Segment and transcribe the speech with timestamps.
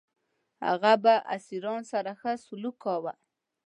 [0.67, 3.13] هغه به اسیرانو سره ښه سلوک کاوه.